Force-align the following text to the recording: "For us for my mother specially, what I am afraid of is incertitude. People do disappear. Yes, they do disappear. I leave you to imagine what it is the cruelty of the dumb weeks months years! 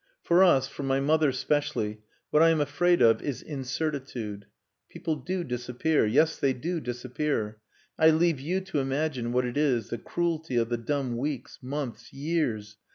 "For 0.23 0.43
us 0.43 0.67
for 0.67 0.81
my 0.81 0.99
mother 0.99 1.31
specially, 1.31 1.99
what 2.31 2.41
I 2.41 2.49
am 2.49 2.59
afraid 2.59 3.03
of 3.03 3.21
is 3.21 3.43
incertitude. 3.43 4.47
People 4.89 5.15
do 5.15 5.43
disappear. 5.43 6.07
Yes, 6.07 6.39
they 6.39 6.53
do 6.53 6.79
disappear. 6.79 7.59
I 7.99 8.09
leave 8.09 8.39
you 8.39 8.61
to 8.61 8.79
imagine 8.79 9.31
what 9.31 9.45
it 9.45 9.57
is 9.57 9.89
the 9.89 9.99
cruelty 9.99 10.55
of 10.55 10.69
the 10.69 10.77
dumb 10.77 11.17
weeks 11.17 11.59
months 11.61 12.11
years! 12.13 12.77